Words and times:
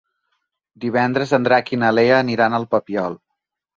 Divendres 0.85 1.33
en 1.39 1.45
Drac 1.47 1.71
i 1.77 1.81
na 1.83 1.91
Lea 1.99 2.17
aniran 2.25 2.59
al 2.61 2.67
Papiol. 2.73 3.21